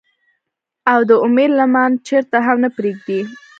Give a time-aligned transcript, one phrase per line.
[0.91, 3.19] او د اميد لمن چرته هم نۀ پريږدي۔